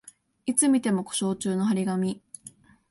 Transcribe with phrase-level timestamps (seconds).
[0.47, 2.23] いつ見ても故障中の張り紙